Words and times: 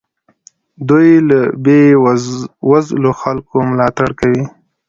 دوی 0.89 1.09
له 1.29 1.39
بې 1.63 1.81
وزلو 2.69 3.11
خلکو 3.21 3.55
ملاتړ 3.69 4.09
کوي. 4.19 4.43